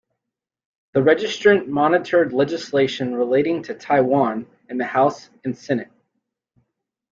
[0.93, 5.91] The registrant monitored legislation relating to Taiwan in the House and Senate.